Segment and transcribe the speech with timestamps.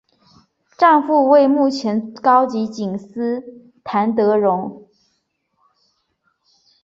[0.79, 4.89] 丈夫为前高级警司谭德荣。